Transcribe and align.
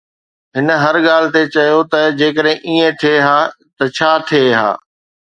هن 0.55 0.67
هر 0.83 0.95
هڪ 0.97 1.03
ڳالهه 1.07 1.31
تي 1.35 1.43
چيو 1.55 1.81
ته 1.91 1.99
جيڪڏهن 2.21 2.59
ائين 2.69 2.97
ٿئي 3.01 3.17
ها 3.25 3.37
ته 3.77 3.83
ڇا 3.97 4.11
ٿئي 4.27 4.47
ها 4.59 4.67